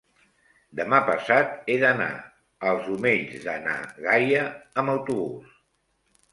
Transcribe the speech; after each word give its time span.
demà 0.79 1.01
passat 1.09 1.51
he 1.73 1.75
d'anar 1.83 2.09
als 2.71 2.89
Omells 2.95 3.47
de 3.47 3.57
na 3.69 3.79
Gaia 4.09 4.51
amb 4.85 4.97
autobús. 4.99 5.57